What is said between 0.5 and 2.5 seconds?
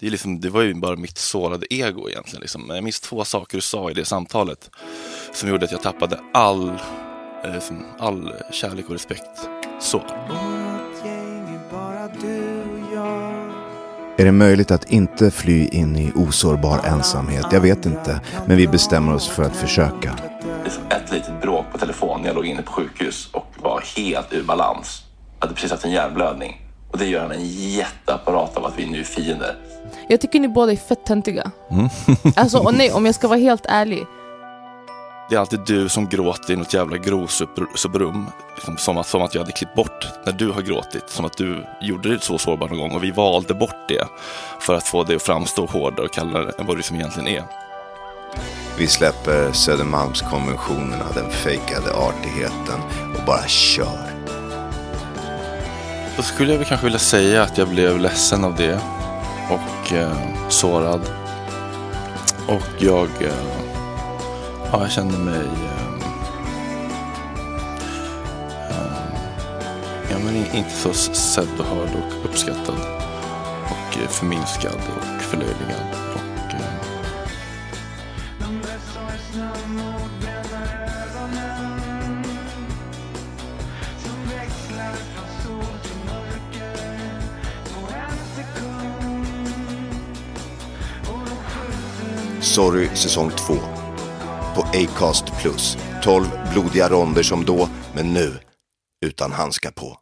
var ju bara mitt sårade ego egentligen.